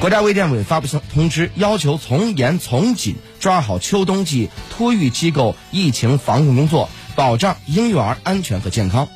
[0.00, 9.08] 国家卫健委发布通知，要求从严从紧抓好秋冬季托育机构疫情防控工作，保障婴幼儿安全和健康。